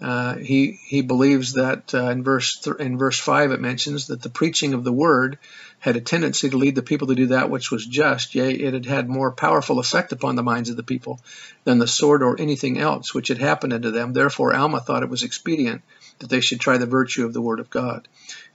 Uh, 0.00 0.36
he 0.36 0.78
he 0.86 1.02
believes 1.02 1.54
that 1.54 1.92
uh, 1.92 2.10
in 2.10 2.22
verse 2.22 2.60
th- 2.60 2.76
in 2.76 2.96
verse 2.96 3.18
five 3.18 3.50
it 3.50 3.60
mentions 3.60 4.06
that 4.06 4.22
the 4.22 4.30
preaching 4.30 4.72
of 4.72 4.84
the 4.84 4.92
word 4.92 5.38
had 5.80 5.96
a 5.96 6.00
tendency 6.00 6.48
to 6.48 6.56
lead 6.56 6.74
the 6.74 6.82
people 6.82 7.08
to 7.08 7.14
do 7.14 7.26
that 7.28 7.50
which 7.50 7.70
was 7.70 7.84
just, 7.84 8.34
yea, 8.34 8.52
it 8.52 8.74
had 8.74 8.86
had 8.86 9.08
more 9.08 9.30
powerful 9.30 9.78
effect 9.78 10.12
upon 10.12 10.36
the 10.36 10.42
minds 10.42 10.70
of 10.70 10.76
the 10.76 10.82
people 10.82 11.20
than 11.64 11.78
the 11.78 11.86
sword 11.86 12.22
or 12.22 12.40
anything 12.40 12.78
else 12.78 13.14
which 13.14 13.28
had 13.28 13.38
happened 13.38 13.72
unto 13.72 13.90
them. 13.90 14.12
Therefore, 14.12 14.54
Alma 14.54 14.80
thought 14.80 15.02
it 15.02 15.08
was 15.08 15.22
expedient 15.22 15.82
that 16.18 16.30
they 16.30 16.40
should 16.40 16.60
try 16.60 16.78
the 16.78 16.86
virtue 16.86 17.24
of 17.24 17.32
the 17.32 17.42
word 17.42 17.60
of 17.60 17.70
God. 17.70 18.08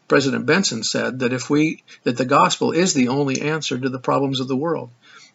President 0.08 0.46
Benson 0.46 0.84
said 0.84 1.20
that 1.20 1.34
if 1.34 1.50
we 1.50 1.84
that 2.04 2.18
the 2.18 2.26
gospel 2.26 2.72
is 2.72 2.94
the 2.94 3.08
only 3.08 3.42
answer 3.42 3.78
to 3.78 3.90
the 3.90 4.00
problems 4.00 4.40
of 4.40 4.48
the 4.48 4.56
world, 4.56 4.92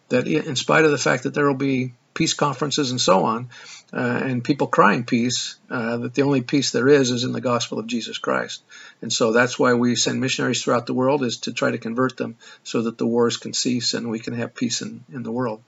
that 0.09 0.27
in 0.27 0.55
spite 0.55 0.85
of 0.85 0.91
the 0.91 0.97
fact 0.97 1.23
that 1.23 1.33
there 1.33 1.47
will 1.47 1.53
be 1.53 1.93
peace 2.13 2.33
conferences 2.33 2.91
and 2.91 2.99
so 2.99 3.23
on, 3.23 3.49
uh, 3.93 4.21
and 4.23 4.43
people 4.43 4.67
crying 4.67 5.05
peace, 5.05 5.55
uh, 5.69 5.97
that 5.97 6.13
the 6.13 6.21
only 6.21 6.41
peace 6.41 6.71
there 6.71 6.87
is 6.87 7.11
is 7.11 7.23
in 7.23 7.31
the 7.31 7.41
gospel 7.41 7.79
of 7.79 7.87
Jesus 7.87 8.17
Christ. 8.17 8.61
And 9.01 9.11
so 9.11 9.31
that's 9.31 9.57
why 9.57 9.73
we 9.73 9.95
send 9.95 10.19
missionaries 10.19 10.63
throughout 10.63 10.85
the 10.85 10.93
world 10.93 11.23
is 11.23 11.37
to 11.41 11.53
try 11.53 11.71
to 11.71 11.77
convert 11.77 12.17
them 12.17 12.35
so 12.63 12.83
that 12.83 12.97
the 12.97 13.07
wars 13.07 13.37
can 13.37 13.53
cease 13.53 13.93
and 13.93 14.09
we 14.09 14.19
can 14.19 14.33
have 14.33 14.53
peace 14.53 14.81
in, 14.81 15.03
in 15.13 15.23
the 15.23 15.31
world. 15.31 15.61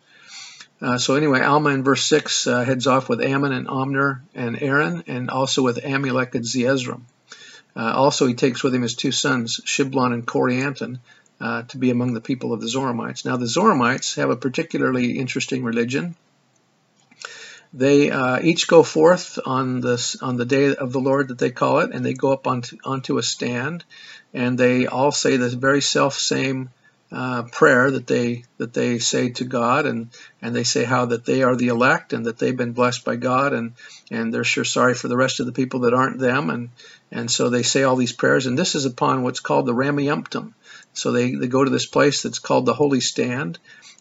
Uh, 0.81 0.97
so 0.97 1.15
anyway, 1.15 1.41
Alma 1.41 1.69
in 1.69 1.83
verse 1.83 2.03
6 2.05 2.47
uh, 2.47 2.63
heads 2.63 2.87
off 2.87 3.07
with 3.07 3.21
Ammon 3.21 3.53
and 3.53 3.67
Omner 3.67 4.21
and 4.33 4.61
Aaron, 4.61 5.03
and 5.05 5.29
also 5.29 5.61
with 5.61 5.77
Amulek 5.77 6.33
and 6.33 6.43
Zeezrom. 6.43 7.03
Uh, 7.75 7.93
also, 7.93 8.25
he 8.25 8.33
takes 8.33 8.63
with 8.63 8.73
him 8.73 8.81
his 8.81 8.95
two 8.95 9.11
sons, 9.11 9.61
Shiblon 9.63 10.13
and 10.13 10.25
Corianton, 10.25 10.99
uh, 11.41 11.63
to 11.63 11.77
be 11.77 11.89
among 11.89 12.13
the 12.13 12.21
people 12.21 12.53
of 12.53 12.61
the 12.61 12.67
Zoramites. 12.67 13.25
Now, 13.25 13.35
the 13.35 13.47
Zoramites 13.47 14.15
have 14.15 14.29
a 14.29 14.35
particularly 14.35 15.17
interesting 15.17 15.63
religion. 15.63 16.15
They 17.73 18.11
uh, 18.11 18.39
each 18.41 18.67
go 18.67 18.83
forth 18.83 19.39
on 19.45 19.79
this 19.79 20.21
on 20.21 20.35
the 20.35 20.45
day 20.45 20.75
of 20.75 20.91
the 20.91 20.99
Lord 20.99 21.29
that 21.29 21.39
they 21.39 21.51
call 21.51 21.79
it, 21.79 21.91
and 21.93 22.05
they 22.05 22.13
go 22.13 22.33
up 22.33 22.45
onto 22.45 22.77
onto 22.83 23.17
a 23.17 23.23
stand, 23.23 23.85
and 24.33 24.57
they 24.57 24.87
all 24.87 25.11
say 25.11 25.37
the 25.37 25.49
very 25.49 25.81
self 25.81 26.15
same 26.15 26.69
uh, 27.13 27.43
prayer 27.43 27.89
that 27.89 28.07
they 28.07 28.43
that 28.57 28.73
they 28.73 28.99
say 28.99 29.29
to 29.29 29.45
God, 29.45 29.85
and 29.85 30.09
and 30.41 30.53
they 30.53 30.65
say 30.65 30.83
how 30.83 31.05
that 31.05 31.25
they 31.25 31.43
are 31.43 31.55
the 31.55 31.69
elect 31.69 32.11
and 32.13 32.25
that 32.25 32.39
they've 32.39 32.55
been 32.57 32.73
blessed 32.73 33.05
by 33.05 33.15
God, 33.15 33.53
and 33.53 33.73
and 34.11 34.33
they're 34.33 34.43
sure 34.43 34.65
sorry 34.65 34.93
for 34.93 35.07
the 35.07 35.17
rest 35.17 35.39
of 35.39 35.45
the 35.45 35.51
people 35.53 35.81
that 35.81 35.93
aren't 35.93 36.19
them, 36.19 36.49
and 36.49 36.69
and 37.09 37.31
so 37.31 37.49
they 37.49 37.63
say 37.63 37.83
all 37.83 37.95
these 37.95 38.13
prayers, 38.13 38.47
and 38.47 38.59
this 38.59 38.75
is 38.75 38.85
upon 38.85 39.23
what's 39.23 39.39
called 39.39 39.65
the 39.65 39.73
Rameumptom. 39.73 40.53
So 40.93 41.11
they 41.11 41.35
they 41.35 41.47
go 41.47 41.63
to 41.63 41.69
this 41.69 41.85
place 41.85 42.23
that's 42.23 42.39
called 42.39 42.65
the 42.65 42.73
Holy 42.73 42.99
Stand, 42.99 43.59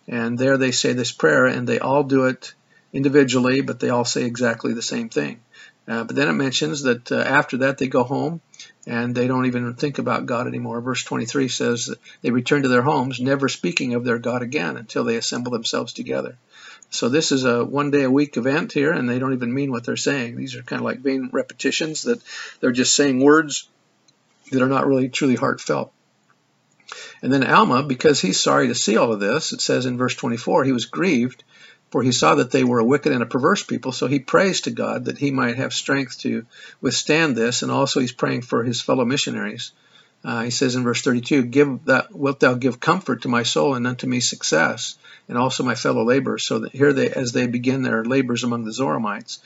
and 0.08 0.38
there 0.38 0.56
they 0.56 0.72
say 0.72 0.92
this 0.92 1.12
prayer, 1.12 1.46
and 1.46 1.68
they 1.68 1.78
all 1.78 2.02
do 2.02 2.24
it 2.24 2.54
individually, 2.92 3.60
but 3.60 3.80
they 3.80 3.90
all 3.90 4.04
say 4.04 4.24
exactly 4.24 4.74
the 4.74 4.82
same 4.82 5.08
thing. 5.08 5.40
Uh, 5.86 6.04
but 6.04 6.14
then 6.14 6.28
it 6.28 6.34
mentions 6.34 6.82
that 6.82 7.10
uh, 7.10 7.16
after 7.16 7.58
that 7.58 7.78
they 7.78 7.88
go 7.88 8.04
home 8.04 8.40
and 8.86 9.14
they 9.14 9.26
don't 9.26 9.46
even 9.46 9.74
think 9.74 9.98
about 9.98 10.26
God 10.26 10.46
anymore. 10.46 10.80
Verse 10.80 11.02
23 11.02 11.48
says 11.48 11.86
that 11.86 11.98
they 12.22 12.30
return 12.30 12.62
to 12.62 12.68
their 12.68 12.82
homes, 12.82 13.20
never 13.20 13.48
speaking 13.48 13.94
of 13.94 14.04
their 14.04 14.18
God 14.18 14.42
again 14.42 14.76
until 14.76 15.04
they 15.04 15.16
assemble 15.16 15.50
themselves 15.50 15.92
together. 15.92 16.36
So 16.90 17.08
this 17.08 17.32
is 17.32 17.44
a 17.44 17.64
one 17.64 17.90
day 17.90 18.02
a 18.02 18.10
week 18.10 18.36
event 18.36 18.72
here, 18.72 18.92
and 18.92 19.08
they 19.08 19.18
don't 19.18 19.32
even 19.32 19.54
mean 19.54 19.70
what 19.70 19.84
they're 19.84 19.96
saying. 19.96 20.36
These 20.36 20.56
are 20.56 20.62
kind 20.62 20.80
of 20.80 20.84
like 20.84 21.00
vain 21.00 21.30
repetitions 21.32 22.02
that 22.02 22.20
they're 22.60 22.72
just 22.72 22.96
saying 22.96 23.22
words 23.22 23.68
that 24.50 24.62
are 24.62 24.68
not 24.68 24.86
really 24.86 25.08
truly 25.08 25.36
heartfelt. 25.36 25.92
And 27.22 27.32
then 27.32 27.44
Alma, 27.44 27.82
because 27.82 28.20
he's 28.20 28.40
sorry 28.40 28.68
to 28.68 28.74
see 28.74 28.96
all 28.96 29.12
of 29.12 29.20
this, 29.20 29.52
it 29.52 29.60
says 29.60 29.86
in 29.86 29.98
verse 29.98 30.14
24, 30.14 30.64
he 30.64 30.72
was 30.72 30.86
grieved 30.86 31.44
for 31.90 32.02
he 32.02 32.12
saw 32.12 32.36
that 32.36 32.50
they 32.50 32.64
were 32.64 32.78
a 32.78 32.84
wicked 32.84 33.12
and 33.12 33.22
a 33.22 33.26
perverse 33.26 33.62
people. 33.62 33.92
So 33.92 34.06
he 34.06 34.20
prays 34.20 34.62
to 34.62 34.70
God 34.70 35.06
that 35.06 35.18
he 35.18 35.30
might 35.30 35.56
have 35.56 35.74
strength 35.74 36.20
to 36.20 36.46
withstand 36.80 37.36
this, 37.36 37.62
and 37.62 37.72
also 37.72 38.00
he's 38.00 38.12
praying 38.12 38.42
for 38.42 38.62
his 38.62 38.80
fellow 38.80 39.04
missionaries. 39.04 39.72
Uh, 40.22 40.42
he 40.42 40.50
says 40.50 40.74
in 40.74 40.84
verse 40.84 41.00
32, 41.02 41.42
"Give 41.44 41.84
that 41.86 42.14
wilt 42.14 42.40
thou 42.40 42.54
give 42.54 42.78
comfort 42.78 43.22
to 43.22 43.28
my 43.28 43.42
soul 43.42 43.74
and 43.74 43.86
unto 43.86 44.06
me 44.06 44.20
success, 44.20 44.96
and 45.28 45.38
also 45.38 45.64
my 45.64 45.74
fellow 45.74 46.04
laborers." 46.04 46.44
So 46.44 46.60
that 46.60 46.72
here 46.72 46.92
they, 46.92 47.10
as 47.10 47.32
they 47.32 47.46
begin 47.46 47.82
their 47.82 48.04
labors 48.04 48.44
among 48.44 48.64
the 48.64 48.72
Zoramites, 48.72 49.38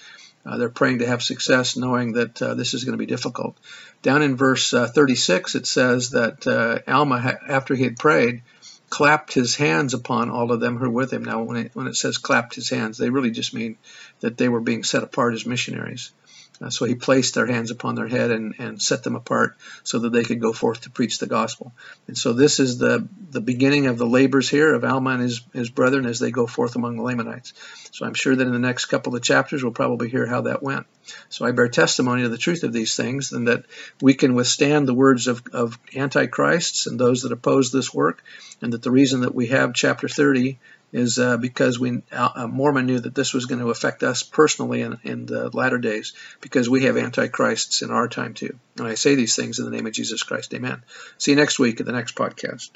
uh, 0.47 0.59
they're 0.59 0.69
praying 0.69 0.99
to 0.99 1.07
have 1.07 1.23
success, 1.23 1.77
knowing 1.77 2.13
that 2.13 2.41
uh, 2.43 2.55
this 2.55 2.75
is 2.75 2.85
going 2.85 2.93
to 2.93 2.99
be 2.99 3.07
difficult. 3.07 3.57
Down 4.03 4.23
in 4.23 4.37
verse 4.37 4.73
uh, 4.75 4.87
36, 4.87 5.55
it 5.55 5.67
says 5.67 6.11
that 6.11 6.47
uh, 6.47 6.81
Alma, 6.91 7.39
after 7.49 7.75
he 7.75 7.85
had 7.85 7.97
prayed, 7.97 8.43
clapped 8.91 9.33
his 9.33 9.57
hands 9.57 9.95
upon 9.95 10.31
all 10.31 10.53
of 10.53 10.61
them 10.61 10.77
who 10.77 10.85
were 10.85 11.03
with 11.03 11.13
him. 11.13 11.25
Now, 11.25 11.43
when 11.43 11.57
it, 11.57 11.71
when 11.75 11.87
it 11.87 11.97
says 11.97 12.19
clapped 12.19 12.55
his 12.55 12.69
hands, 12.69 12.99
they 12.99 13.11
really 13.11 13.31
just 13.31 13.55
mean 13.55 13.77
that 14.21 14.37
they 14.37 14.49
were 14.49 14.61
being 14.61 14.85
set 14.85 15.03
apart 15.03 15.35
as 15.35 15.47
missionaries. 15.47 16.13
Uh, 16.61 16.71
so 16.71 16.85
he 16.85 16.95
placed 16.95 17.35
their 17.35 17.47
hands 17.47 17.71
upon 17.71 17.95
their 17.95 18.07
head 18.07 18.31
and, 18.31 18.55
and 18.59 18.81
set 18.81 19.03
them 19.03 19.17
apart 19.17 19.57
so 19.83 19.99
that 19.99 20.11
they 20.11 20.23
could 20.23 20.41
go 20.41 20.53
forth 20.53 20.83
to 20.83 20.91
preach 20.91 21.19
the 21.19 21.27
gospel. 21.27 21.73
And 22.07 22.17
so 22.17 22.33
this 22.33 22.61
is 22.61 22.79
the, 22.79 23.09
the 23.31 23.41
beginning 23.41 23.87
of 23.87 23.99
the 23.99 24.07
labors 24.07 24.49
here 24.49 24.73
of 24.73 24.85
Alma 24.85 25.11
and 25.11 25.23
his, 25.23 25.41
his 25.53 25.71
brethren 25.71 26.07
as 26.07 26.21
they 26.21 26.31
go 26.31 26.47
forth 26.47 26.77
among 26.77 26.97
the 26.97 27.03
Lamanites. 27.03 27.53
So 27.91 28.07
I'm 28.07 28.15
sure 28.15 28.35
that 28.35 28.47
in 28.47 28.53
the 28.53 28.59
next 28.59 28.87
couple 28.87 29.17
of 29.17 29.23
chapters 29.23 29.63
we'll 29.63 29.73
probably 29.73 30.09
hear 30.09 30.27
how 30.27 30.43
that 30.43 30.63
went. 30.63 30.87
So 31.29 31.45
I 31.45 31.51
bear 31.51 31.69
testimony 31.69 32.23
to 32.23 32.29
the 32.29 32.39
truth 32.39 32.63
of 32.63 32.73
these 32.73 32.95
things 32.95 33.33
and 33.33 33.49
that 33.49 33.65
we 34.01 34.15
can 34.15 34.35
withstand 34.35 34.87
the 34.87 34.95
words 34.95 35.27
of, 35.27 35.43
of 35.53 35.79
antichrists 35.95 36.87
and 36.87 36.99
those 36.99 37.23
that 37.23 37.33
oppose 37.33 37.73
this 37.73 37.93
work, 37.93 38.23
and 38.63 38.73
that 38.73 38.83
the 38.83 38.91
reason 38.91 39.21
that 39.21 39.35
we 39.35 39.49
have 39.49 39.75
chapter 39.75 40.09
30 40.09 40.59
is 40.95 41.19
uh, 41.19 41.37
because 41.37 41.79
we 41.79 42.03
uh, 42.13 42.47
Mormon 42.47 42.87
knew 42.87 43.01
that 43.01 43.17
this 43.17 43.35
was 43.35 43.47
going 43.47 43.61
to 43.61 43.71
affect 43.71 44.05
us 44.05 44.23
personally 44.23 44.81
in, 44.81 44.99
in 45.03 45.27
the 45.27 45.51
latter 45.51 45.77
days 45.77 46.15
because 46.41 46.71
we 46.71 46.85
have 46.85 46.97
antichrists 46.97 47.83
in 47.83 47.91
our 47.91 48.07
time 48.07 48.33
too. 48.33 48.57
And 48.79 48.87
I 48.87 48.95
say 48.95 49.17
these 49.17 49.35
things 49.35 49.59
in 49.59 49.65
the 49.65 49.73
name 49.73 49.89
of 49.89 49.93
Jesus 49.93 50.23
Christ. 50.23 50.55
Amen. 50.55 50.85
See 51.19 51.33
you 51.33 51.37
next 51.37 51.59
week 51.59 51.81
at 51.81 51.87
the 51.87 51.93
next 51.93 52.15
podcast. 52.15 52.71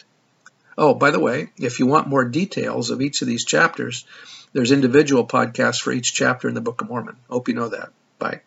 Oh, 0.76 0.94
by 0.94 1.12
the 1.12 1.20
way, 1.20 1.50
if 1.56 1.78
you 1.78 1.87
want 1.87 2.08
more 2.08 2.25
details 2.25 2.90
of 2.90 3.00
each 3.00 3.22
of 3.22 3.28
these 3.28 3.44
chapters, 3.44 4.04
there's 4.52 4.72
individual 4.72 5.25
podcasts 5.25 5.80
for 5.80 5.92
each 5.92 6.12
chapter 6.12 6.48
in 6.48 6.54
the 6.54 6.60
Book 6.60 6.80
of 6.80 6.88
Mormon. 6.88 7.16
Hope 7.30 7.46
you 7.46 7.54
know 7.54 7.68
that. 7.68 7.90
Bye. 8.18 8.40